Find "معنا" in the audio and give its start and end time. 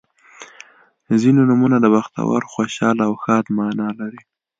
3.57-3.89